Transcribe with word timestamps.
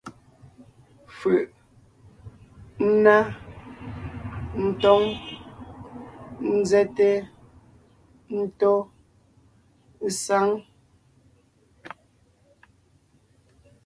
Fʉʼ: 1.17 1.41
ńná, 2.91 3.15
ńtóŋ, 4.65 5.03
ńzɛ́te, 6.59 7.09
ńtó, 8.41 8.71
ésáŋ. 10.07 10.47